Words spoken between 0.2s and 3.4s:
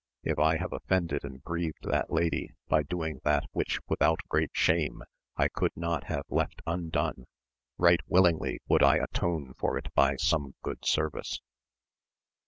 If I have offended and grieved that lady by doing